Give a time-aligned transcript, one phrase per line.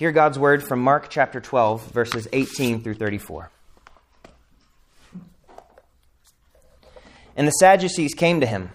[0.00, 3.50] Hear God's word from Mark chapter 12, verses 18 through 34.
[7.36, 8.70] And the Sadducees came to him,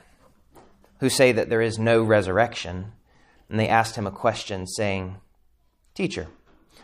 [0.99, 2.91] who say that there is no resurrection,
[3.49, 5.15] and they asked him a question, saying,
[5.95, 6.27] Teacher,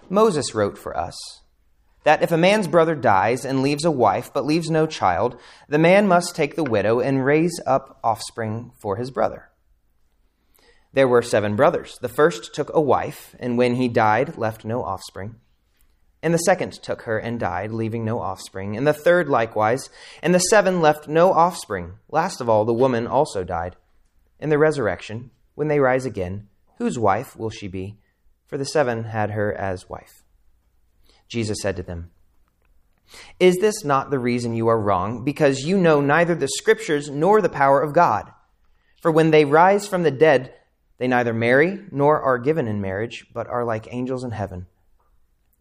[0.09, 1.15] Moses wrote for us
[2.03, 5.39] that if a man's brother dies and leaves a wife but leaves no child,
[5.69, 9.50] the man must take the widow and raise up offspring for his brother.
[10.93, 11.97] There were seven brothers.
[12.01, 15.35] The first took a wife, and when he died, left no offspring.
[16.23, 18.77] And the second took her and died, leaving no offspring.
[18.77, 19.89] And the third likewise.
[20.21, 21.93] And the seven left no offspring.
[22.09, 23.75] Last of all, the woman also died.
[24.39, 27.97] In the resurrection, when they rise again, whose wife will she be?
[28.45, 30.23] For the seven had her as wife.
[31.27, 32.11] Jesus said to them,
[33.39, 35.23] Is this not the reason you are wrong?
[35.23, 38.31] Because you know neither the Scriptures nor the power of God.
[39.01, 40.53] For when they rise from the dead,
[41.01, 44.67] they neither marry nor are given in marriage, but are like angels in heaven.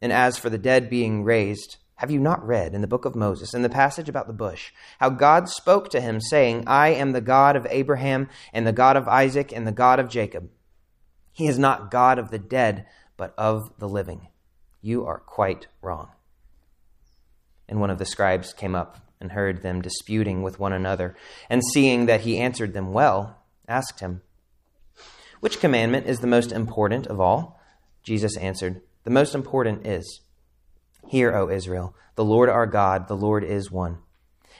[0.02, 3.16] And as for the dead being raised, have you not read in the book of
[3.16, 7.12] Moses, in the passage about the bush, how God spoke to him, saying, I am
[7.12, 10.50] the God of Abraham, and the God of Isaac, and the God of Jacob?
[11.32, 12.84] He is not God of the dead,
[13.16, 14.28] but of the living.
[14.82, 16.10] You are quite wrong.
[17.66, 21.16] And one of the scribes came up and heard them disputing with one another,
[21.48, 24.20] and seeing that he answered them well, asked him,
[25.40, 27.60] which commandment is the most important of all?
[28.02, 30.20] Jesus answered, The most important is,
[31.08, 33.98] Hear, O Israel, the Lord our God, the Lord is one.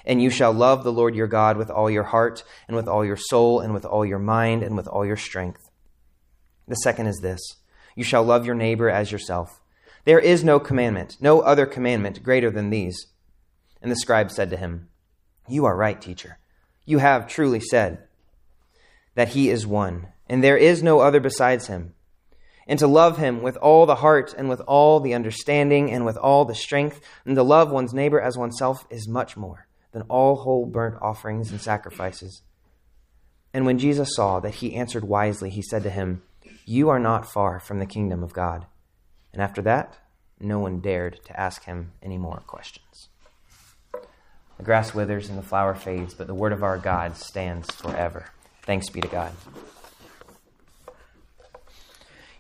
[0.05, 3.05] And you shall love the Lord your God with all your heart, and with all
[3.05, 5.71] your soul, and with all your mind, and with all your strength.
[6.67, 7.41] The second is this
[7.95, 9.61] You shall love your neighbor as yourself.
[10.07, 13.09] There is no commandment, no other commandment greater than these.
[13.83, 14.89] And the scribe said to him,
[15.47, 16.39] You are right, teacher.
[16.87, 17.99] You have truly said
[19.15, 21.93] that he is one and there is no other besides him.
[22.69, 26.17] And to love him with all the heart and with all the understanding and with
[26.17, 30.37] all the strength, and to love one's neighbor as oneself is much more than all
[30.37, 32.43] whole burnt offerings and sacrifices.
[33.53, 36.23] And when Jesus saw that he answered wisely, he said to him,
[36.65, 38.67] You are not far from the kingdom of God.
[39.33, 39.99] And after that,
[40.39, 43.09] no one dared to ask him any more questions.
[44.59, 48.27] The grass withers and the flower fades, but the word of our God stands forever.
[48.63, 49.33] Thanks be to God.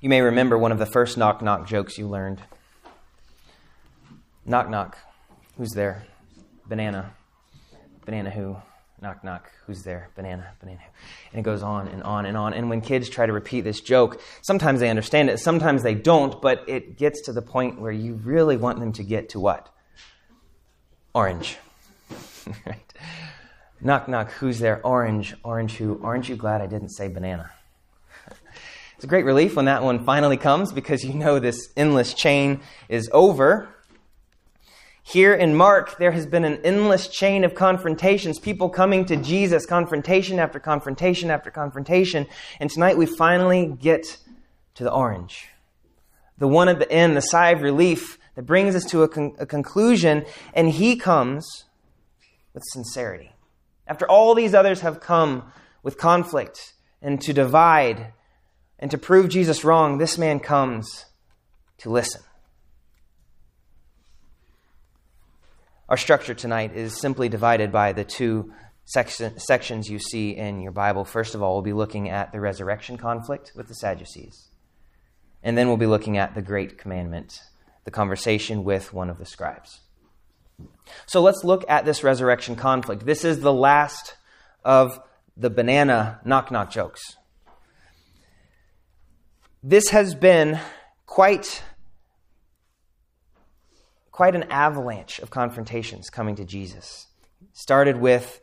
[0.01, 2.41] You may remember one of the first knock knock jokes you learned.
[4.47, 4.97] Knock knock.
[5.59, 6.07] Who's there?
[6.67, 7.13] Banana.
[8.07, 8.57] Banana who?
[9.03, 9.51] Knock knock.
[9.67, 10.09] Who's there?
[10.17, 10.53] Banana.
[10.59, 10.91] Banana who?
[11.33, 12.55] And it goes on and on and on.
[12.55, 16.41] And when kids try to repeat this joke, sometimes they understand it, sometimes they don't,
[16.41, 19.69] but it gets to the point where you really want them to get to what?
[21.15, 21.59] Orange.
[22.67, 22.95] right?
[23.83, 24.31] Knock knock.
[24.33, 24.81] Who's there?
[24.83, 25.35] Orange.
[25.45, 26.01] Orange who?
[26.03, 27.51] Aren't you glad I didn't say banana?
[29.01, 32.61] It's a great relief when that one finally comes because you know this endless chain
[32.91, 33.75] is over.
[35.03, 39.65] Here in Mark, there has been an endless chain of confrontations, people coming to Jesus,
[39.65, 42.27] confrontation after confrontation after confrontation.
[42.61, 44.19] And tonight we finally get
[44.75, 45.49] to the orange.
[46.37, 49.35] The one at the end, the sigh of relief that brings us to a, con-
[49.39, 51.65] a conclusion, and he comes
[52.53, 53.33] with sincerity.
[53.87, 55.51] After all these others have come
[55.83, 58.13] with conflict and to divide
[58.81, 61.05] and to prove Jesus wrong, this man comes
[61.79, 62.23] to listen.
[65.89, 68.53] Our structure tonight is simply divided by the two
[68.87, 71.05] section, sections you see in your Bible.
[71.05, 74.49] First of all, we'll be looking at the resurrection conflict with the Sadducees.
[75.43, 77.41] And then we'll be looking at the great commandment,
[77.85, 79.81] the conversation with one of the scribes.
[81.07, 83.05] So let's look at this resurrection conflict.
[83.05, 84.17] This is the last
[84.65, 85.01] of
[85.37, 87.17] the banana knock knock jokes.
[89.63, 90.59] This has been
[91.05, 91.63] quite,
[94.11, 97.09] quite an avalanche of confrontations coming to Jesus.
[97.53, 98.41] Started with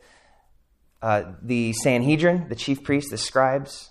[1.02, 3.90] uh, the Sanhedrin, the chief priests, the scribes,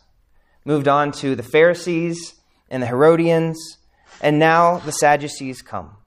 [0.63, 2.35] moved on to the Pharisees
[2.69, 3.78] and the Herodians,
[4.22, 5.97] and now the Sadducees come.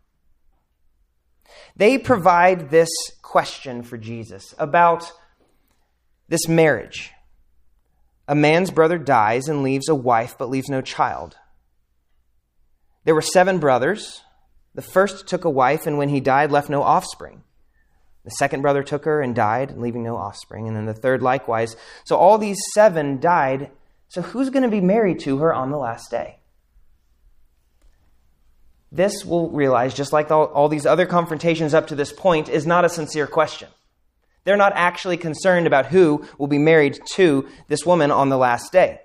[1.77, 2.89] They provide this
[3.21, 5.13] question for Jesus about
[6.29, 7.13] this marriage
[8.29, 11.37] a man's brother dies and leaves a wife but leaves no child.
[13.05, 14.23] There were seven brothers.
[14.75, 17.43] The first took a wife, and when he died, left no offspring.
[18.25, 20.69] The second brother took her and died, leaving no offspring.
[20.69, 21.77] And then the third likewise.
[22.05, 23.71] So all these seven died.
[24.09, 26.37] So who's going to be married to her on the last day?
[28.93, 32.67] This, we'll realize, just like all, all these other confrontations up to this point, is
[32.67, 33.69] not a sincere question.
[34.45, 38.73] They're not actually concerned about who will be married to this woman on the last
[38.73, 39.01] day.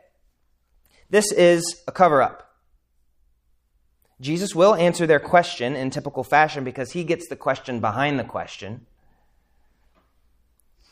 [1.10, 2.42] This is a cover up.
[4.22, 8.24] Jesus will answer their question in typical fashion because he gets the question behind the
[8.24, 8.86] question.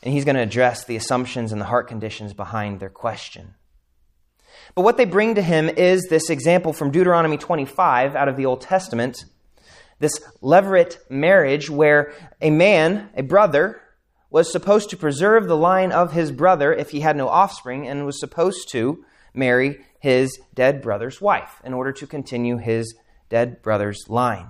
[0.02, 3.54] And he's going to address the assumptions and the heart conditions behind their question.
[4.74, 8.44] But what they bring to him is this example from Deuteronomy 25 out of the
[8.46, 9.24] Old Testament
[10.00, 13.80] this levirate marriage where a man, a brother,
[14.34, 18.04] was supposed to preserve the line of his brother if he had no offspring and
[18.04, 22.96] was supposed to marry his dead brother's wife in order to continue his
[23.28, 24.48] dead brother's line.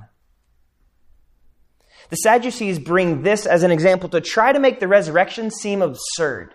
[2.09, 6.55] The Sadducees bring this as an example to try to make the resurrection seem absurd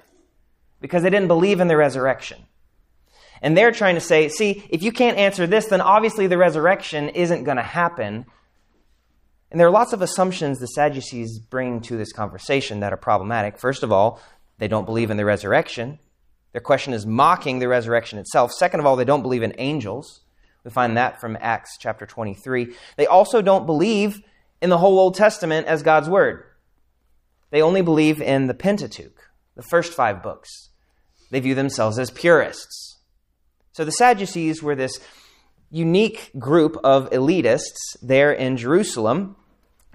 [0.82, 2.48] because they didn't believe in the resurrection.
[3.44, 7.10] And they're trying to say, see, if you can't answer this, then obviously the resurrection
[7.10, 8.26] isn't going to happen.
[9.52, 13.58] And there are lots of assumptions the Sadducees bring to this conversation that are problematic.
[13.58, 14.22] First of all,
[14.60, 16.00] they don't believe in the resurrection.
[16.52, 18.52] Their question is mocking the resurrection itself.
[18.52, 20.22] Second of all, they don't believe in angels.
[20.64, 22.74] We find that from Acts chapter 23.
[22.98, 24.22] They also don't believe
[24.62, 26.44] in the whole Old Testament as God's Word.
[27.52, 30.70] They only believe in the Pentateuch, the first five books.
[31.32, 32.98] They view themselves as purists.
[33.72, 35.00] So the Sadducees were this
[35.72, 39.36] unique group of elitists there in Jerusalem,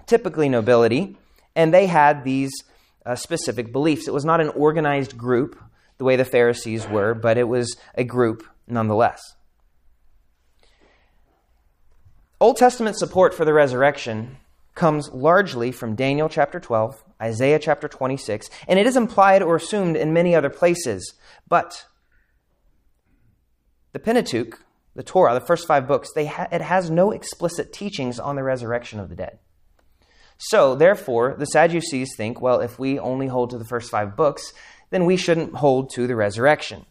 [0.05, 1.17] typically nobility,
[1.55, 2.51] and they had these
[3.05, 4.07] uh, specific beliefs.
[4.07, 5.59] It was not an organized group
[5.97, 9.21] the way the Pharisees were, but it was a group nonetheless.
[12.41, 14.37] Old Testament support for the resurrection
[14.73, 19.95] comes largely from Daniel chapter 12, Isaiah chapter 26, and it is implied or assumed
[19.95, 21.13] in many other places.
[21.47, 21.85] But
[23.93, 24.59] the Pentateuch,
[24.95, 28.99] the Torah, the first five books, ha- it has no explicit teachings on the resurrection
[28.99, 29.39] of the dead.
[30.37, 34.53] So, therefore, the Sadducees think, well, if we only hold to the first five books,
[34.89, 36.85] then we shouldn't hold to the resurrection.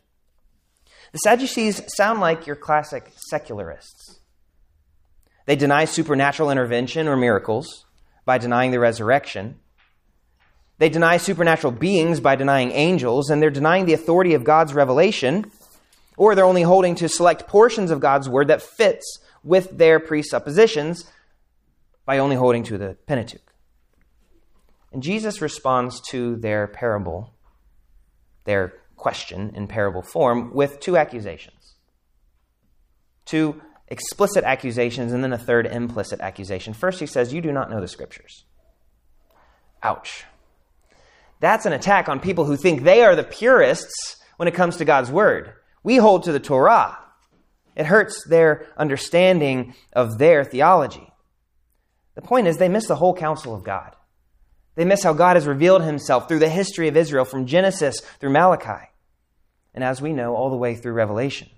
[1.12, 4.18] The Sadducees sound like your classic secularists.
[5.46, 7.84] They deny supernatural intervention or miracles
[8.24, 9.60] by denying the resurrection.
[10.78, 15.50] They deny supernatural beings by denying angels, and they're denying the authority of God's revelation,
[16.16, 21.04] or they're only holding to select portions of God's word that fits with their presuppositions
[22.06, 23.52] by only holding to the Pentateuch.
[24.92, 27.34] And Jesus responds to their parable,
[28.44, 31.74] their question in parable form, with two accusations.
[33.24, 36.74] Two explicit accusations and then a third implicit accusation.
[36.74, 38.44] First, he says, You do not know the scriptures.
[39.82, 40.24] Ouch.
[41.40, 44.84] That's an attack on people who think they are the purists when it comes to
[44.84, 45.52] God's word.
[45.82, 46.98] We hold to the Torah.
[47.76, 51.12] It hurts their understanding of their theology.
[52.14, 53.96] The point is, they miss the whole counsel of God.
[54.76, 58.30] They miss how God has revealed himself through the history of Israel from Genesis through
[58.30, 58.88] Malachi,
[59.72, 61.48] and as we know, all the way through Revelation.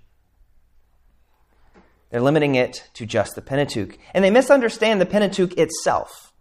[2.09, 3.97] They're limiting it to just the Pentateuch.
[4.13, 6.33] And they misunderstand the Pentateuch itself.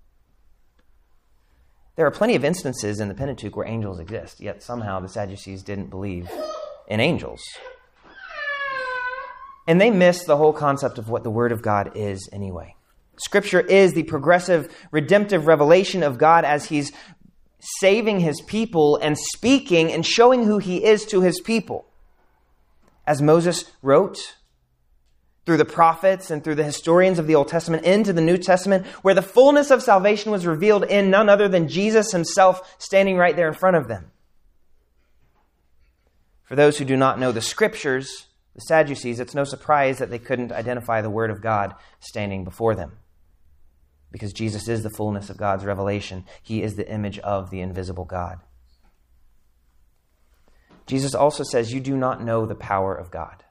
[1.96, 5.62] There are plenty of instances in the Pentateuch where angels exist, yet somehow the Sadducees
[5.62, 6.30] didn't believe
[6.86, 7.42] in angels.
[9.66, 12.75] And they miss the whole concept of what the Word of God is anyway.
[13.18, 16.92] Scripture is the progressive, redemptive revelation of God as He's
[17.80, 21.86] saving His people and speaking and showing who He is to His people.
[23.06, 24.36] As Moses wrote,
[25.46, 28.85] through the prophets and through the historians of the Old Testament into the New Testament,
[29.02, 33.37] where the fullness of salvation was revealed in none other than Jesus himself standing right
[33.37, 34.11] there in front of them.
[36.42, 40.18] For those who do not know the scriptures, the Sadducees, it's no surprise that they
[40.18, 42.99] couldn't identify the Word of God standing before them.
[44.12, 48.04] Because Jesus is the fullness of God's revelation, He is the image of the invisible
[48.04, 48.38] God.
[50.86, 53.44] Jesus also says, You do not know the power of God.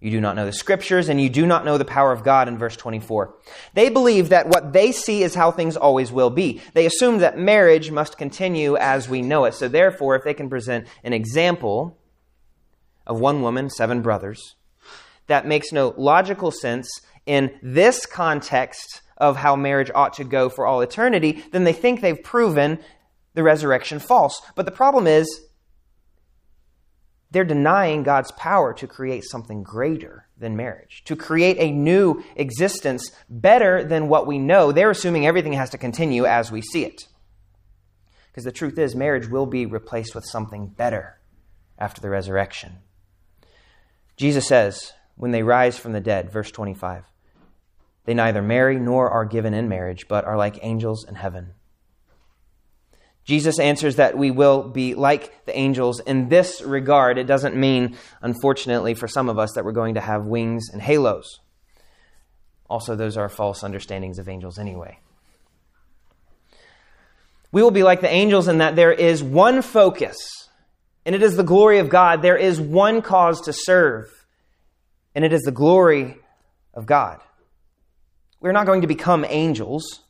[0.00, 2.48] You do not know the scriptures, and you do not know the power of God
[2.48, 3.34] in verse 24.
[3.72, 6.60] They believe that what they see is how things always will be.
[6.74, 9.54] They assume that marriage must continue as we know it.
[9.54, 11.98] So, therefore, if they can present an example
[13.06, 14.54] of one woman, seven brothers,
[15.28, 16.88] that makes no logical sense
[17.24, 22.00] in this context of how marriage ought to go for all eternity, then they think
[22.00, 22.78] they've proven
[23.34, 24.40] the resurrection false.
[24.54, 25.42] But the problem is,
[27.30, 33.10] they're denying God's power to create something greater than marriage, to create a new existence
[33.28, 34.72] better than what we know.
[34.72, 37.08] They're assuming everything has to continue as we see it.
[38.30, 41.18] Because the truth is, marriage will be replaced with something better
[41.78, 42.78] after the resurrection.
[44.16, 47.04] Jesus says, when they rise from the dead, verse 25,
[48.06, 51.52] they neither marry nor are given in marriage, but are like angels in heaven.
[53.24, 57.18] Jesus answers that we will be like the angels in this regard.
[57.18, 60.80] It doesn't mean, unfortunately, for some of us, that we're going to have wings and
[60.80, 61.40] halos.
[62.70, 65.00] Also, those are false understandings of angels anyway.
[67.50, 70.16] We will be like the angels in that there is one focus,
[71.04, 72.22] and it is the glory of God.
[72.22, 74.08] There is one cause to serve,
[75.16, 76.18] and it is the glory
[76.74, 77.20] of God.
[78.40, 80.02] We're not going to become angels.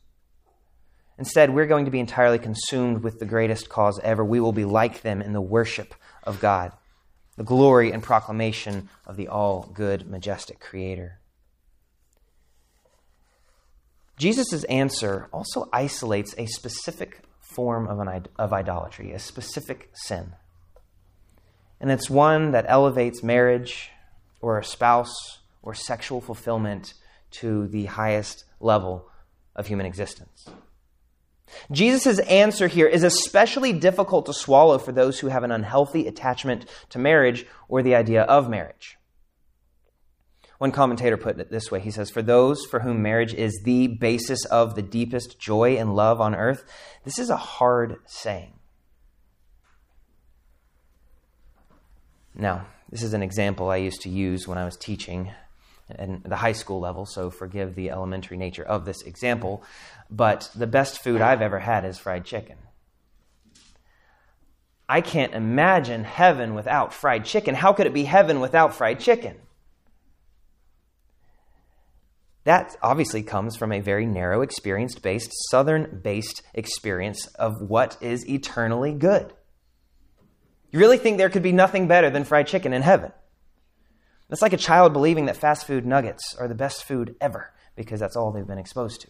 [1.17, 4.23] Instead, we're going to be entirely consumed with the greatest cause ever.
[4.23, 6.71] We will be like them in the worship of God,
[7.37, 11.19] the glory and proclamation of the all good, majestic Creator.
[14.17, 20.33] Jesus' answer also isolates a specific form of, an, of idolatry, a specific sin.
[21.79, 23.91] And it's one that elevates marriage
[24.41, 26.93] or a spouse or sexual fulfillment
[27.31, 29.09] to the highest level
[29.55, 30.49] of human existence.
[31.71, 36.65] Jesus' answer here is especially difficult to swallow for those who have an unhealthy attachment
[36.89, 38.97] to marriage or the idea of marriage.
[40.57, 43.87] One commentator put it this way He says, For those for whom marriage is the
[43.87, 46.63] basis of the deepest joy and love on earth,
[47.03, 48.53] this is a hard saying.
[52.33, 55.31] Now, this is an example I used to use when I was teaching
[55.89, 59.63] at the high school level, so forgive the elementary nature of this example.
[60.09, 62.57] But the best food I've ever had is fried chicken.
[64.89, 67.55] I can't imagine heaven without fried chicken.
[67.55, 69.37] How could it be heaven without fried chicken?
[72.45, 78.27] That obviously comes from a very narrow, experience based, southern based experience of what is
[78.29, 79.33] eternally good.
[80.71, 83.11] You really think there could be nothing better than fried chicken in heaven?
[84.29, 87.99] It's like a child believing that fast food nuggets are the best food ever because
[87.99, 89.07] that's all they've been exposed to.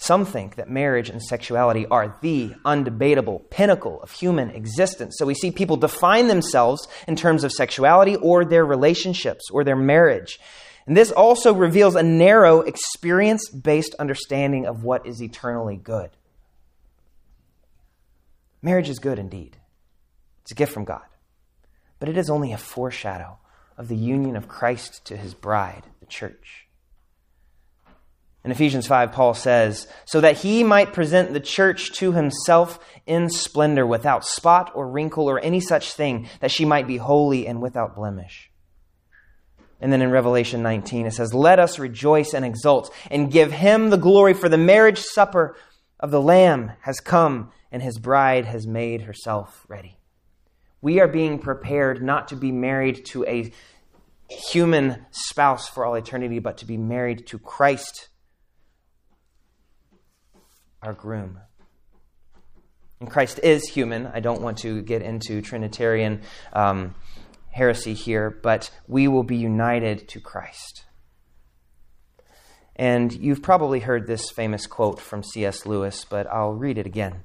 [0.00, 5.16] Some think that marriage and sexuality are the undebatable pinnacle of human existence.
[5.18, 9.74] So we see people define themselves in terms of sexuality or their relationships or their
[9.74, 10.38] marriage.
[10.86, 16.10] And this also reveals a narrow, experience based understanding of what is eternally good.
[18.62, 19.56] Marriage is good indeed,
[20.42, 21.02] it's a gift from God.
[21.98, 23.38] But it is only a foreshadow
[23.76, 26.68] of the union of Christ to his bride, the church.
[28.44, 33.28] In Ephesians 5, Paul says, So that he might present the church to himself in
[33.28, 37.60] splendor, without spot or wrinkle or any such thing, that she might be holy and
[37.60, 38.50] without blemish.
[39.80, 43.90] And then in Revelation 19, it says, Let us rejoice and exult and give him
[43.90, 45.56] the glory, for the marriage supper
[46.00, 49.97] of the Lamb has come, and his bride has made herself ready.
[50.80, 53.52] We are being prepared not to be married to a
[54.28, 58.08] human spouse for all eternity, but to be married to Christ,
[60.82, 61.40] our groom.
[63.00, 64.06] And Christ is human.
[64.06, 66.22] I don't want to get into Trinitarian.
[66.52, 66.94] Um,
[67.50, 70.84] heresy here, but we will be united to Christ.
[72.76, 75.66] And you've probably heard this famous quote from C.S.
[75.66, 77.24] Lewis, but I'll read it again.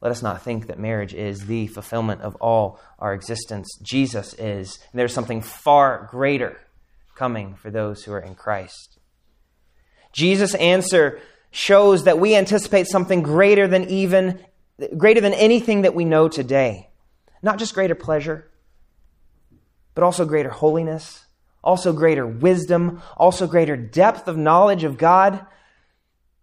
[0.00, 3.68] Let us not think that marriage is the fulfillment of all our existence.
[3.82, 6.58] Jesus is, and there's something far greater
[7.14, 8.98] coming for those who are in Christ.
[10.12, 14.44] Jesus' answer shows that we anticipate something greater than even
[14.96, 16.90] greater than anything that we know today.
[17.42, 18.50] Not just greater pleasure,
[19.94, 21.24] but also greater holiness,
[21.64, 25.46] also greater wisdom, also greater depth of knowledge of God.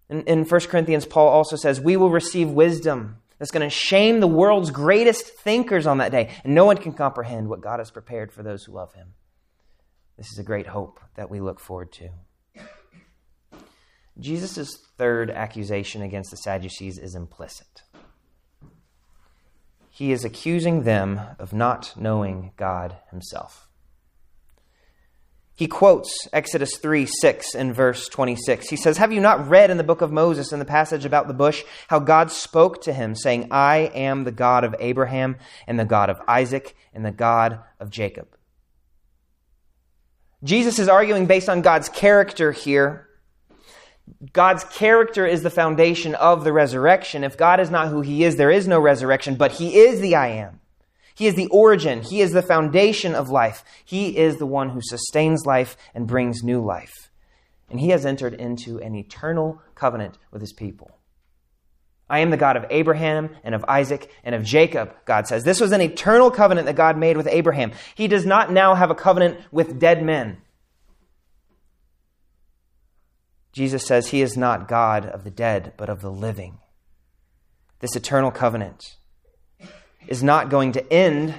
[0.09, 4.21] In, in 1 Corinthians, Paul also says, We will receive wisdom that's going to shame
[4.21, 7.91] the world's greatest thinkers on that day, and no one can comprehend what God has
[7.91, 9.15] prepared for those who love Him.
[10.15, 12.07] This is a great hope that we look forward to.
[14.17, 17.81] Jesus' third accusation against the Sadducees is implicit.
[19.89, 23.67] He is accusing them of not knowing God himself.
[25.55, 28.69] He quotes Exodus 3 6 and verse 26.
[28.69, 31.27] He says, Have you not read in the book of Moses, in the passage about
[31.27, 35.79] the bush, how God spoke to him, saying, I am the God of Abraham, and
[35.79, 38.35] the God of Isaac, and the God of Jacob?
[40.43, 43.07] Jesus is arguing based on God's character here
[44.33, 47.23] God's character is the foundation of the resurrection.
[47.23, 50.15] If God is not who he is, there is no resurrection, but he is the
[50.15, 50.59] I am.
[51.15, 52.01] He is the origin.
[52.01, 53.63] He is the foundation of life.
[53.85, 57.11] He is the one who sustains life and brings new life.
[57.73, 60.91] and he has entered into an eternal covenant with his people.
[62.07, 65.43] I am the God of Abraham and of Isaac and of Jacob, God says.
[65.43, 67.71] This was an eternal covenant that God made with Abraham.
[67.95, 70.37] He does not now have a covenant with dead men.
[73.53, 76.59] Jesus says he is not God of the dead, but of the living.
[77.79, 78.97] This eternal covenant
[80.07, 81.33] is not going to end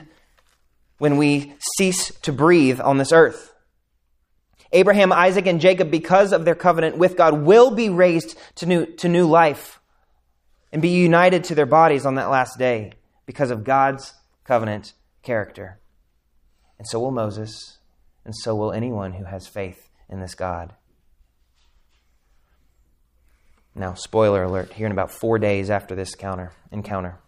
[0.98, 3.52] when we cease to breathe on this earth.
[4.72, 8.86] Abraham, Isaac, and Jacob, because of their covenant with God, will be raised to new,
[8.96, 9.80] to new life
[10.72, 12.94] and be united to their bodies on that last day
[13.26, 14.92] because of God's covenant
[15.22, 15.78] character.
[16.78, 17.78] And so will Moses,
[18.24, 20.74] and so will anyone who has faith in this God.
[23.76, 27.18] Now, spoiler alert, here in about four days after this encounter, encounter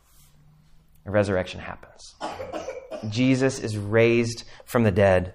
[1.10, 2.14] resurrection happens.
[3.08, 5.34] Jesus is raised from the dead.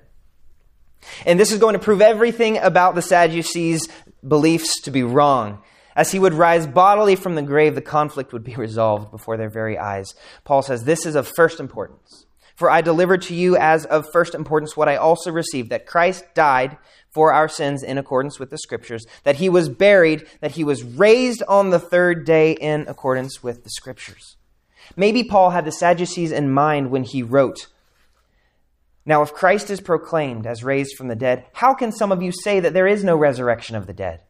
[1.26, 3.88] And this is going to prove everything about the Sadducees'
[4.28, 5.62] beliefs to be wrong.
[5.96, 9.50] As he would rise bodily from the grave, the conflict would be resolved before their
[9.50, 10.14] very eyes.
[10.44, 12.26] Paul says, This is of first importance.
[12.56, 16.24] For I delivered to you as of first importance what I also received that Christ
[16.36, 16.78] died
[17.10, 20.84] for our sins in accordance with the Scriptures, that he was buried, that he was
[20.84, 24.38] raised on the third day in accordance with the Scriptures.
[24.96, 27.68] Maybe Paul had the Sadducees in mind when he wrote,
[29.06, 32.32] Now, if Christ is proclaimed as raised from the dead, how can some of you
[32.32, 34.22] say that there is no resurrection of the dead?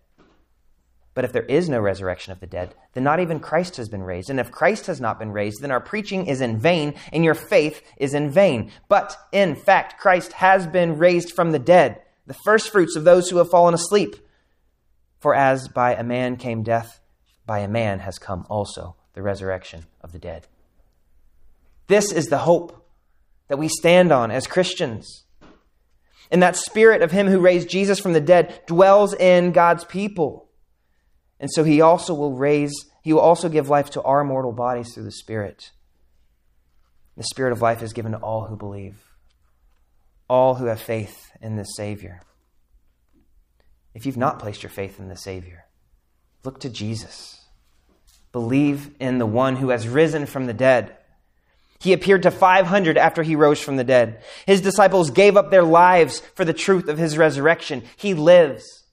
[1.14, 4.04] But if there is no resurrection of the dead, then not even Christ has been
[4.04, 4.30] raised.
[4.30, 7.34] And if Christ has not been raised, then our preaching is in vain and your
[7.34, 8.72] faith is in vain.
[8.88, 13.40] But in fact, Christ has been raised from the dead, the firstfruits of those who
[13.40, 14.16] have fallen asleep.
[15.20, 17.02] For as by a man came death,
[17.46, 20.48] by a man has come also the resurrection of the dead.
[21.88, 22.86] This is the hope
[23.48, 25.26] that we stand on as Christians.
[26.32, 30.48] And that spirit of him who raised Jesus from the dead dwells in God's people.
[31.42, 34.94] And so he also will raise, he will also give life to our mortal bodies
[34.94, 35.72] through the Spirit.
[37.18, 38.96] The Spirit of life is given to all who believe,
[40.30, 42.22] all who have faith in the Savior.
[43.94, 45.66] If you've not placed your faith in the Savior,
[46.46, 47.41] look to Jesus.
[48.32, 50.96] Believe in the one who has risen from the dead.
[51.80, 54.22] He appeared to 500 after he rose from the dead.
[54.46, 57.84] His disciples gave up their lives for the truth of his resurrection.
[57.98, 58.84] He lives.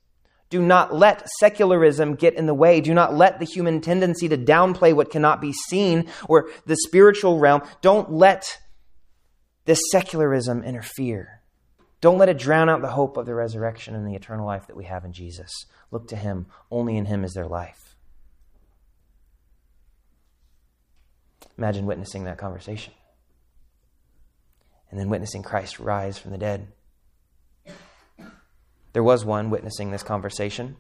[0.51, 2.81] Do not let secularism get in the way.
[2.81, 7.39] Do not let the human tendency to downplay what cannot be seen or the spiritual
[7.39, 7.63] realm.
[7.83, 8.59] Don't let
[9.67, 11.43] this secularism interfere.
[12.01, 14.77] Don't let it drown out the hope of the resurrection and the eternal life that
[14.77, 15.53] we have in Jesus.
[15.91, 16.47] Look to Him.
[16.71, 17.88] Only in Him is there life.
[21.59, 22.93] Imagine witnessing that conversation
[24.91, 26.69] and then witnessing Christ rise from the dead.
[28.93, 30.77] There was one witnessing this conversation.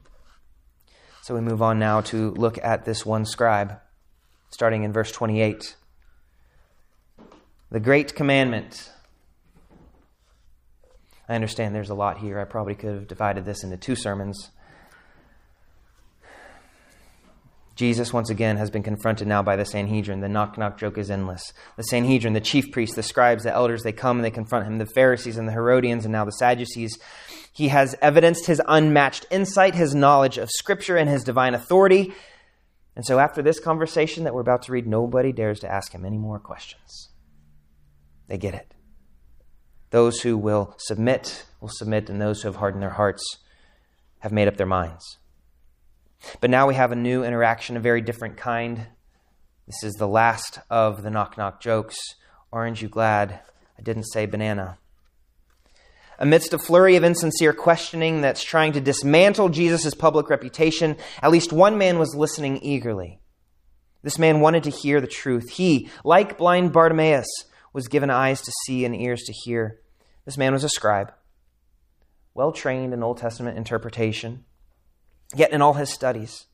[1.23, 3.79] So we move on now to look at this one scribe,
[4.51, 5.77] starting in verse 28.
[7.71, 8.91] The great commandment.
[11.29, 12.41] I understand there's a lot here.
[12.41, 14.51] I probably could have divided this into two sermons.
[17.79, 20.19] Jesus, once again, has been confronted now by the Sanhedrin.
[20.19, 21.53] The knock knock joke is endless.
[21.77, 24.79] The Sanhedrin, the chief priests, the scribes, the elders, they come and they confront him.
[24.79, 26.99] The Pharisees and the Herodians, and now the Sadducees.
[27.53, 32.12] He has evidenced his unmatched insight, his knowledge of Scripture, and his divine authority.
[32.97, 36.05] And so, after this conversation that we're about to read, nobody dares to ask him
[36.05, 37.11] any more questions.
[38.27, 38.75] They get it.
[39.91, 43.23] Those who will submit will submit, and those who have hardened their hearts
[44.19, 45.19] have made up their minds.
[46.40, 48.87] But now we have a new interaction, a very different kind.
[49.66, 51.96] This is the last of the knock knock jokes.
[52.50, 53.40] Orange, you glad?
[53.78, 54.78] I didn't say banana.
[56.18, 61.52] Amidst a flurry of insincere questioning that's trying to dismantle Jesus' public reputation, at least
[61.52, 63.20] one man was listening eagerly.
[64.02, 65.50] This man wanted to hear the truth.
[65.50, 67.28] He, like blind Bartimaeus,
[67.72, 69.81] was given eyes to see and ears to hear.
[70.24, 71.12] This man was a scribe,
[72.35, 74.44] well trained in Old Testament interpretation,
[75.35, 76.47] yet in all his studies.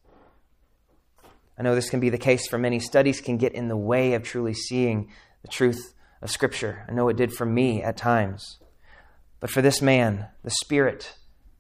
[1.59, 2.81] I know this can be the case for many.
[2.81, 5.11] Studies can get in the way of truly seeing
[5.43, 6.85] the truth of Scripture.
[6.89, 8.59] I know it did for me at times.
[9.39, 11.17] But for this man, the Spirit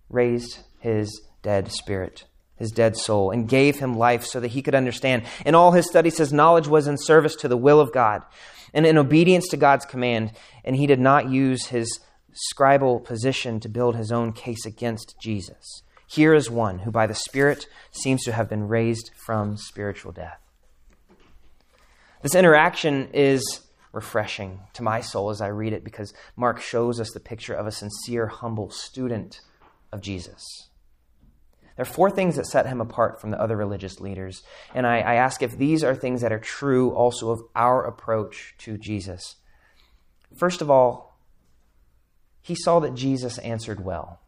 [0.08, 2.24] raised his dead spirit,
[2.56, 5.24] his dead soul, and gave him life so that he could understand.
[5.46, 8.22] In all his studies, his knowledge was in service to the will of God
[8.72, 10.32] and in obedience to God's command,
[10.64, 12.00] and he did not use his
[12.52, 15.83] scribal position to build his own case against Jesus.
[16.06, 20.40] Here is one who, by the Spirit, seems to have been raised from spiritual death.
[22.22, 23.60] This interaction is
[23.92, 27.66] refreshing to my soul as I read it because Mark shows us the picture of
[27.66, 29.40] a sincere, humble student
[29.92, 30.42] of Jesus.
[31.76, 34.42] There are four things that set him apart from the other religious leaders.
[34.74, 38.54] And I, I ask if these are things that are true also of our approach
[38.58, 39.36] to Jesus.
[40.36, 41.18] First of all,
[42.40, 44.20] he saw that Jesus answered well.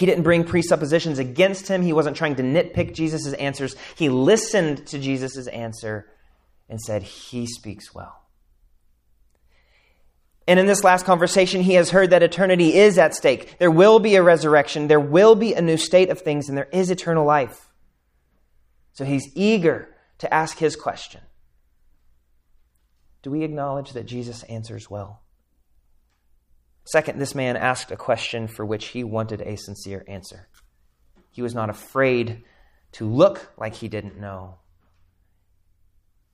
[0.00, 1.82] He didn't bring presuppositions against him.
[1.82, 3.76] He wasn't trying to nitpick Jesus' answers.
[3.96, 6.08] He listened to Jesus' answer
[6.70, 8.22] and said, He speaks well.
[10.48, 13.58] And in this last conversation, he has heard that eternity is at stake.
[13.58, 16.70] There will be a resurrection, there will be a new state of things, and there
[16.72, 17.68] is eternal life.
[18.94, 21.20] So he's eager to ask his question
[23.20, 25.20] Do we acknowledge that Jesus answers well?
[26.90, 30.48] Second, this man asked a question for which he wanted a sincere answer.
[31.30, 32.42] He was not afraid
[32.92, 34.56] to look like he didn't know.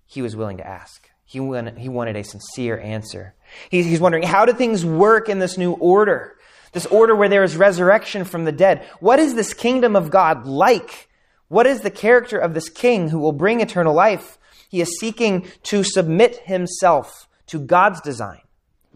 [0.07, 1.11] He was willing to ask.
[1.27, 3.35] He wanted, he wanted a sincere answer.
[3.69, 6.39] He's, he's wondering, how do things work in this new order?
[6.73, 8.87] This order where there is resurrection from the dead.
[8.99, 11.11] What is this kingdom of God like?
[11.49, 14.39] What is the character of this king who will bring eternal life?
[14.71, 18.41] He is seeking to submit himself to God's design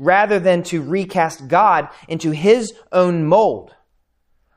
[0.01, 3.75] rather than to recast God into his own mold.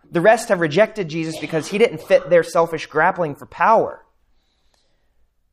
[0.10, 4.06] The rest have rejected Jesus because he didn't fit their selfish grappling for power.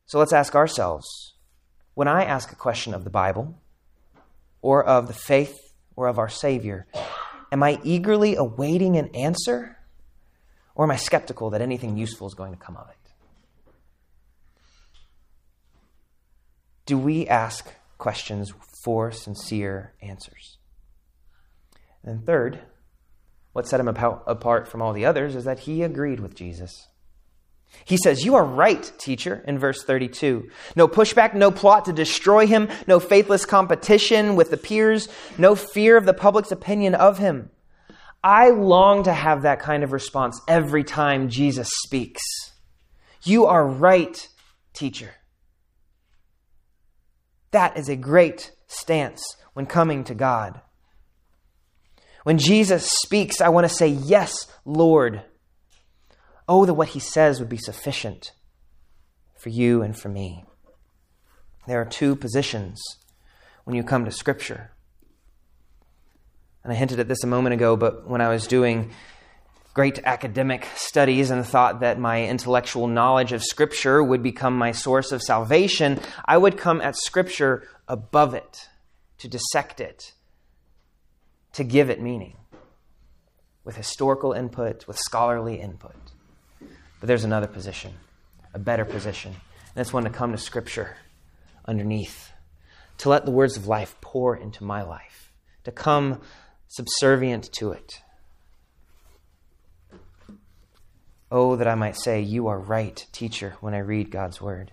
[0.05, 1.33] So let's ask ourselves
[1.93, 3.59] when I ask a question of the Bible,
[4.61, 6.87] or of the faith, or of our Savior,
[7.51, 9.77] am I eagerly awaiting an answer,
[10.73, 12.95] or am I skeptical that anything useful is going to come of it?
[16.85, 20.57] Do we ask questions for sincere answers?
[22.03, 22.59] And third,
[23.53, 26.87] what set him apart from all the others is that he agreed with Jesus.
[27.85, 30.49] He says, You are right, teacher, in verse 32.
[30.75, 35.97] No pushback, no plot to destroy him, no faithless competition with the peers, no fear
[35.97, 37.49] of the public's opinion of him.
[38.23, 42.21] I long to have that kind of response every time Jesus speaks.
[43.23, 44.27] You are right,
[44.73, 45.11] teacher.
[47.51, 50.61] That is a great stance when coming to God.
[52.23, 55.23] When Jesus speaks, I want to say, Yes, Lord.
[56.47, 58.31] Oh, that what he says would be sufficient
[59.37, 60.43] for you and for me.
[61.67, 62.81] There are two positions
[63.63, 64.71] when you come to Scripture.
[66.63, 68.91] And I hinted at this a moment ago, but when I was doing
[69.73, 75.11] great academic studies and thought that my intellectual knowledge of Scripture would become my source
[75.11, 78.69] of salvation, I would come at Scripture above it,
[79.17, 80.13] to dissect it,
[81.51, 82.37] to give it meaning,
[83.65, 85.97] with historical input, with scholarly input.
[87.01, 87.93] But there's another position,
[88.53, 89.35] a better position.
[89.75, 90.95] And one to come to Scripture
[91.65, 92.31] underneath,
[92.99, 95.33] to let the words of life pour into my life,
[95.65, 96.21] to come
[96.69, 98.01] subservient to it.
[101.29, 104.71] Oh, that I might say, You are right, teacher, when I read God's word.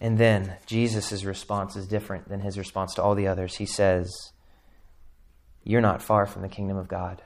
[0.00, 3.56] And then Jesus' response is different than his response to all the others.
[3.56, 4.12] He says,
[5.62, 7.22] You're not far from the kingdom of God.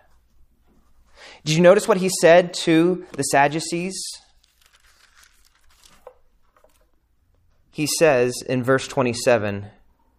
[1.45, 4.01] Did you notice what he said to the Sadducees?
[7.73, 9.67] He says in verse 27,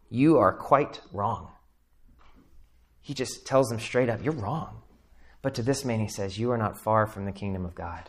[0.10, 1.50] You are quite wrong.
[3.02, 4.82] He just tells them straight up, You're wrong.
[5.42, 8.04] But to this man, he says, You are not far from the kingdom of God.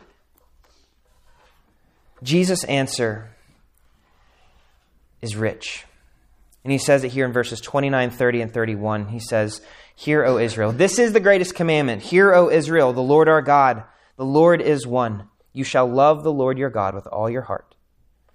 [2.23, 3.31] Jesus' answer
[5.21, 5.85] is rich.
[6.63, 9.07] And he says it here in verses 29, 30, and 31.
[9.07, 9.61] He says,
[9.95, 10.71] Hear, O Israel.
[10.71, 12.03] This is the greatest commandment.
[12.03, 13.83] Hear, O Israel, the Lord our God.
[14.17, 15.29] The Lord is one.
[15.53, 17.75] You shall love the Lord your God with all your heart.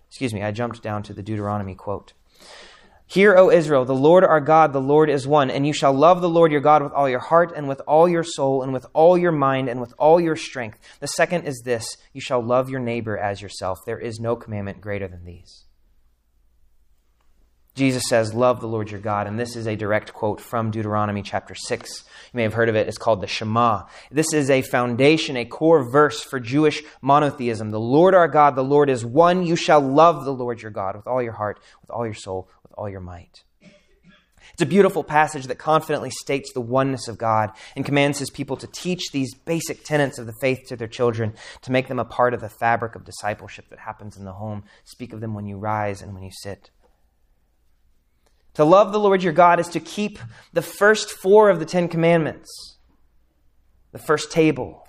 [0.09, 2.13] Excuse me, I jumped down to the Deuteronomy quote.
[3.09, 6.21] Hear, O Israel, the Lord our God, the Lord is one, and you shall love
[6.21, 8.85] the Lord your God with all your heart, and with all your soul, and with
[8.95, 10.81] all your mind, and with all your strength.
[10.99, 13.79] The second is this you shall love your neighbor as yourself.
[13.87, 15.66] There is no commandment greater than these.
[17.77, 19.27] Jesus says, Love the Lord your God.
[19.27, 22.05] And this is a direct quote from Deuteronomy chapter 6.
[22.33, 22.89] You may have heard of it.
[22.89, 23.85] It's called the Shema.
[24.11, 27.71] This is a foundation, a core verse for Jewish monotheism.
[27.71, 29.45] The Lord our God, the Lord is one.
[29.45, 32.49] You shall love the Lord your God with all your heart, with all your soul,
[32.63, 33.45] with all your might.
[34.55, 38.57] It's a beautiful passage that confidently states the oneness of God and commands his people
[38.57, 42.07] to teach these basic tenets of the faith to their children, to make them a
[42.07, 44.65] part of the fabric of discipleship that happens in the home.
[44.85, 46.71] Speak of them when you rise and when you sit.
[48.57, 50.19] To love the Lord your God is to keep
[50.53, 52.79] the first four of the Ten Commandments,
[53.93, 54.89] the first table.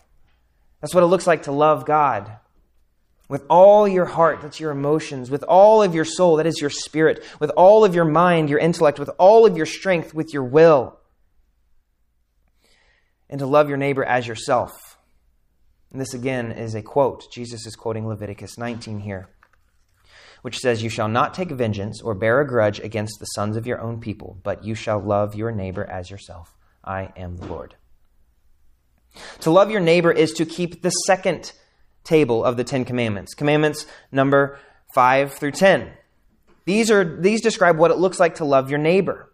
[0.79, 2.37] That's what it looks like to love God.
[3.27, 6.69] With all your heart, that's your emotions, with all of your soul, that is your
[6.69, 10.45] spirit, with all of your mind, your intellect, with all of your strength, with your
[10.45, 10.97] will.
[13.29, 14.97] and to love your neighbor as yourself.
[15.91, 17.29] And this again is a quote.
[17.31, 19.27] Jesus is quoting Leviticus 19 here,
[20.41, 23.67] which says, You shall not take vengeance or bear a grudge against the sons of
[23.67, 26.55] your own people, but you shall love your neighbor as yourself.
[26.83, 27.75] I am the Lord.
[29.41, 31.51] To love your neighbor is to keep the second
[32.03, 34.59] table of the Ten Commandments, commandments number
[34.93, 35.91] 5 through 10.
[36.65, 39.31] These, are, these describe what it looks like to love your neighbor.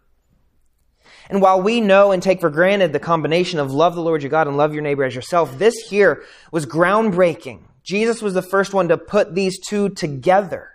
[1.28, 4.30] And while we know and take for granted the combination of love the Lord your
[4.30, 7.60] God and love your neighbor as yourself, this here was groundbreaking.
[7.82, 10.70] Jesus was the first one to put these two together.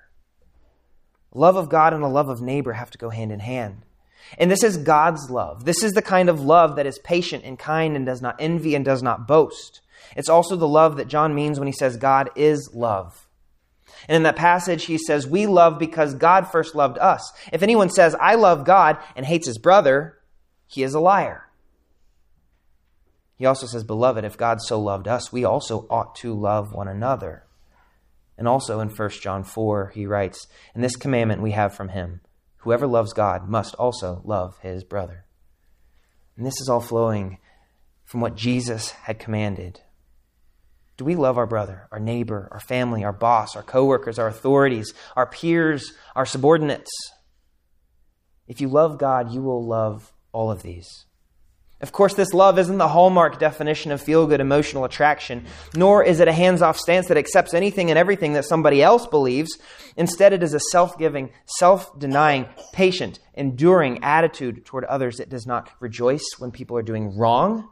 [1.33, 3.83] Love of God and a love of neighbor have to go hand in hand.
[4.37, 5.65] And this is God's love.
[5.65, 8.75] This is the kind of love that is patient and kind and does not envy
[8.75, 9.81] and does not boast.
[10.15, 13.27] It's also the love that John means when he says God is love.
[14.07, 17.31] And in that passage, he says, We love because God first loved us.
[17.51, 20.17] If anyone says, I love God and hates his brother,
[20.67, 21.47] he is a liar.
[23.35, 26.87] He also says, Beloved, if God so loved us, we also ought to love one
[26.87, 27.43] another.
[28.39, 32.21] And also in 1 John 4, he writes, In this commandment we have from him
[32.59, 35.25] whoever loves God must also love his brother.
[36.37, 37.37] And this is all flowing
[38.05, 39.81] from what Jesus had commanded.
[40.95, 44.93] Do we love our brother, our neighbor, our family, our boss, our coworkers, our authorities,
[45.17, 46.91] our peers, our subordinates?
[48.47, 51.05] If you love God, you will love all of these.
[51.81, 56.19] Of course, this love isn't the hallmark definition of feel good emotional attraction, nor is
[56.19, 59.57] it a hands off stance that accepts anything and everything that somebody else believes.
[59.95, 65.21] Instead, it is a self giving, self denying, patient, enduring attitude toward others.
[65.21, 67.69] It does not rejoice when people are doing wrong,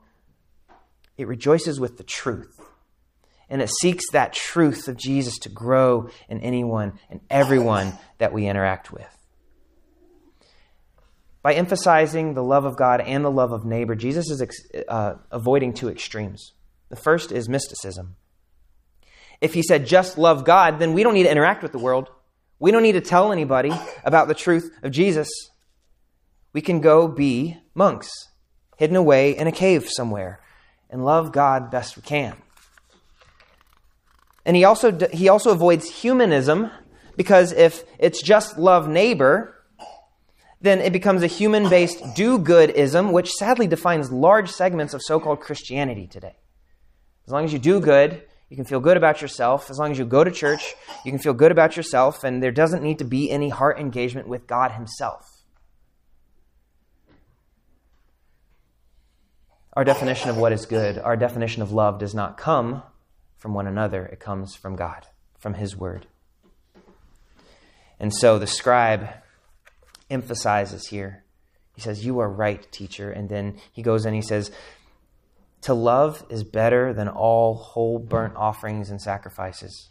[1.17, 2.53] it rejoices with the truth.
[3.49, 8.47] And it seeks that truth of Jesus to grow in anyone and everyone that we
[8.47, 9.16] interact with.
[11.41, 14.43] By emphasizing the love of God and the love of neighbor, Jesus is
[14.87, 16.53] uh, avoiding two extremes.
[16.89, 18.15] The first is mysticism.
[19.39, 22.09] If he said just love God, then we don't need to interact with the world.
[22.59, 23.71] We don't need to tell anybody
[24.03, 25.29] about the truth of Jesus.
[26.53, 28.09] We can go be monks,
[28.77, 30.41] hidden away in a cave somewhere,
[30.89, 32.35] and love God best we can.
[34.45, 36.71] And he also, he also avoids humanism
[37.15, 39.53] because if it's just love neighbor,
[40.59, 45.19] then it becomes a human based do goodism, which sadly defines large segments of so
[45.19, 46.35] called Christianity today.
[47.25, 49.69] As long as you do good, you can feel good about yourself.
[49.69, 52.51] As long as you go to church, you can feel good about yourself, and there
[52.51, 55.43] doesn't need to be any heart engagement with God Himself.
[59.73, 62.81] Our definition of what is good, our definition of love, does not come
[63.37, 65.05] from one another, it comes from God,
[65.37, 66.07] from His Word.
[67.99, 69.09] And so the scribe
[70.09, 71.23] emphasizes here.
[71.75, 73.11] He says, You are right, teacher.
[73.11, 74.51] And then he goes and he says,
[75.61, 79.89] To love is better than all whole burnt offerings and sacrifices.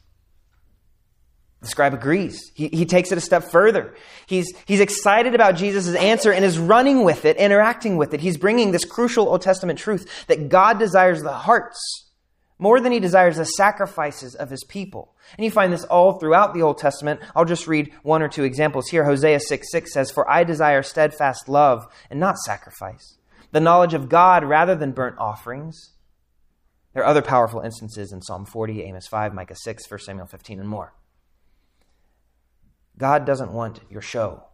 [1.63, 2.53] The scribe agrees.
[2.55, 3.95] He, he takes it a step further.
[4.27, 8.21] He's, he's excited about Jesus' answer and is running with it, interacting with it.
[8.21, 12.06] He's bringing this crucial Old Testament truth that God desires the hearts
[12.59, 15.15] more than he desires the sacrifices of his people.
[15.37, 17.21] And you find this all throughout the Old Testament.
[17.35, 19.05] I'll just read one or two examples here.
[19.05, 23.19] Hosea 6 6 says, For I desire steadfast love and not sacrifice,
[23.53, 25.93] the knowledge of God rather than burnt offerings.
[26.95, 30.61] There are other powerful instances in Psalm 40, Amos 5, Micah 6, 1 Samuel 15,
[30.61, 30.95] and more.
[32.97, 34.45] God doesn't want your show.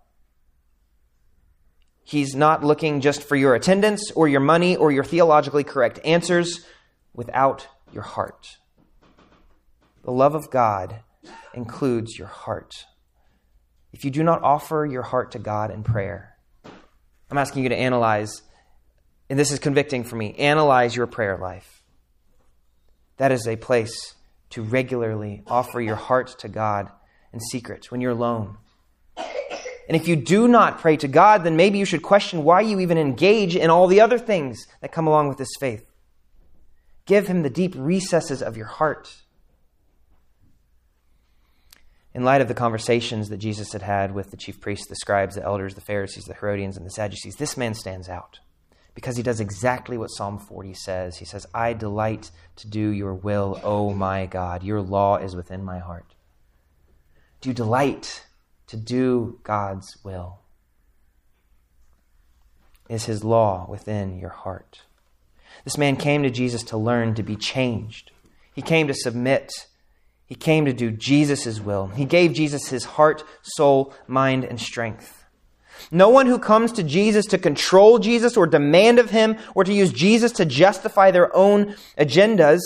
[2.02, 6.66] He's not looking just for your attendance or your money or your theologically correct answers
[7.14, 8.58] without your heart.
[10.04, 11.00] The love of God
[11.54, 12.86] includes your heart.
[13.92, 16.36] If you do not offer your heart to God in prayer,
[17.30, 18.42] I'm asking you to analyze,
[19.30, 21.82] and this is convicting for me, analyze your prayer life.
[23.18, 24.14] That is a place
[24.50, 26.90] to regularly offer your heart to God
[27.32, 28.56] in secret when you're alone.
[29.88, 32.80] And if you do not pray to God, then maybe you should question why you
[32.80, 35.84] even engage in all the other things that come along with this faith.
[37.06, 39.22] Give him the deep recesses of your heart.
[42.14, 45.34] In light of the conversations that Jesus had had with the chief priests, the scribes,
[45.34, 48.38] the elders, the Pharisees, the Herodians, and the Sadducees, this man stands out
[48.94, 51.16] because he does exactly what Psalm 40 says.
[51.16, 54.62] He says, I delight to do your will, O my God.
[54.62, 56.14] Your law is within my heart.
[57.40, 58.26] Do you delight
[58.66, 60.40] to do God's will?
[62.88, 64.82] Is his law within your heart?
[65.64, 68.10] This man came to Jesus to learn to be changed.
[68.54, 69.52] He came to submit.
[70.26, 71.88] He came to do Jesus' will.
[71.88, 75.24] He gave Jesus his heart, soul, mind, and strength.
[75.90, 79.72] No one who comes to Jesus to control Jesus or demand of him or to
[79.72, 82.60] use Jesus to justify their own agendas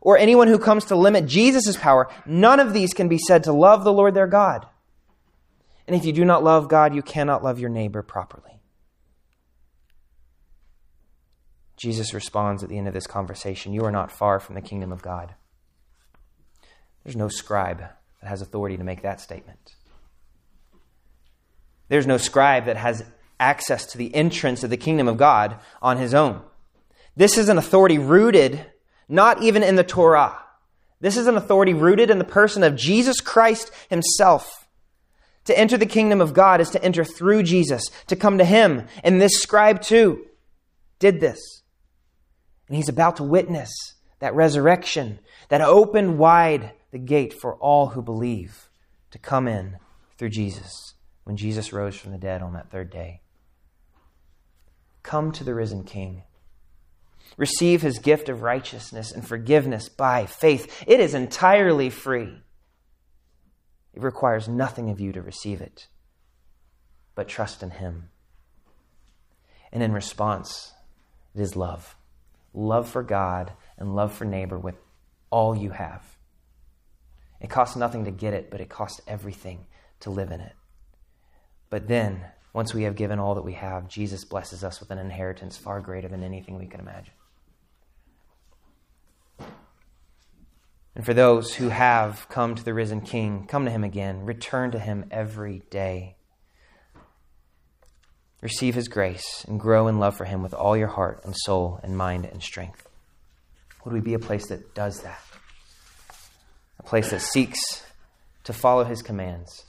[0.00, 3.52] or anyone who comes to limit Jesus' power, none of these can be said to
[3.52, 4.66] love the Lord their God.
[5.86, 8.57] And if you do not love God, you cannot love your neighbor properly.
[11.78, 14.92] Jesus responds at the end of this conversation You are not far from the kingdom
[14.92, 15.34] of God.
[17.04, 19.74] There's no scribe that has authority to make that statement.
[21.88, 23.04] There's no scribe that has
[23.40, 26.42] access to the entrance of the kingdom of God on his own.
[27.16, 28.64] This is an authority rooted
[29.08, 30.38] not even in the Torah.
[31.00, 34.66] This is an authority rooted in the person of Jesus Christ himself.
[35.44, 38.86] To enter the kingdom of God is to enter through Jesus, to come to him.
[39.02, 40.26] And this scribe too
[40.98, 41.38] did this.
[42.68, 43.70] And he's about to witness
[44.20, 48.68] that resurrection that opened wide the gate for all who believe
[49.10, 49.76] to come in
[50.16, 53.20] through Jesus when Jesus rose from the dead on that third day.
[55.02, 56.22] Come to the risen King.
[57.36, 60.84] Receive his gift of righteousness and forgiveness by faith.
[60.86, 62.42] It is entirely free.
[63.94, 65.86] It requires nothing of you to receive it,
[67.14, 68.10] but trust in him.
[69.72, 70.72] And in response,
[71.34, 71.97] it is love
[72.52, 74.76] love for God and love for neighbor with
[75.30, 76.02] all you have.
[77.40, 79.66] It costs nothing to get it, but it costs everything
[80.00, 80.54] to live in it.
[81.70, 84.98] But then, once we have given all that we have, Jesus blesses us with an
[84.98, 87.14] inheritance far greater than anything we can imagine.
[90.98, 94.24] And for those who have come to the risen King, come to him again.
[94.24, 96.16] Return to him every day.
[98.40, 101.80] Receive his grace and grow in love for him with all your heart and soul
[101.82, 102.88] and mind and strength.
[103.84, 105.20] Would we be a place that does that?
[106.78, 107.58] A place that seeks
[108.44, 109.64] to follow his commands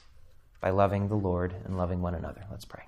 [0.61, 2.45] by loving the Lord and loving one another.
[2.51, 2.83] Let's pray.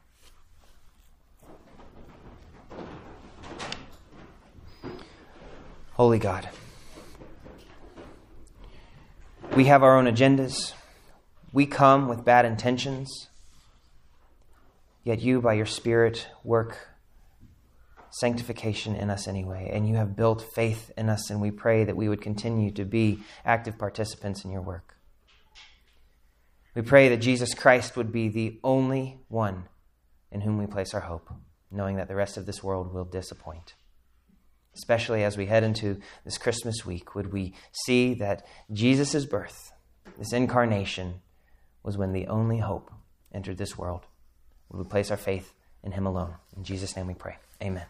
[5.94, 6.50] Holy God,
[9.56, 10.74] we have our own agendas.
[11.54, 13.28] We come with bad intentions.
[15.04, 16.90] Yet you, by your Spirit, work
[18.12, 19.70] sanctification in us anyway.
[19.74, 22.86] And you have built faith in us, and we pray that we would continue to
[22.86, 24.98] be active participants in your work.
[26.76, 29.66] We pray that Jesus Christ would be the only one
[30.32, 31.30] in whom we place our hope,
[31.70, 33.74] knowing that the rest of this world will disappoint.
[34.74, 37.54] Especially as we head into this Christmas week, would we
[37.86, 39.74] see that Jesus' birth,
[40.18, 41.22] this incarnation,
[41.84, 42.90] was when the only hope
[43.34, 44.06] entered this world?
[44.72, 45.54] Would we place our faith
[45.84, 46.36] in Him alone?
[46.56, 47.38] In Jesus' name we pray.
[47.62, 47.86] Amen.